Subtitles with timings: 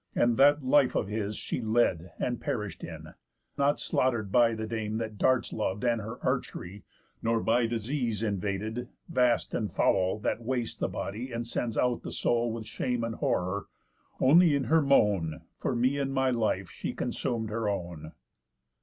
[0.15, 3.09] And that life of his She led, and perish'd in;
[3.55, 6.81] not slaughter'd by The Dame that darts lov'd, and her archery;
[7.21, 12.11] Nor by disease invaded, vast and foul, That wastes the body, and sends out the
[12.11, 13.67] soul With shame and horror;
[14.19, 18.13] only in her moan, For me and my life, she consum'd her own.